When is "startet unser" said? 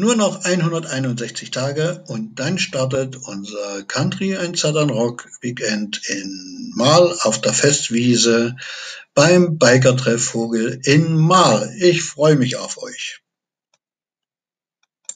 2.60-3.82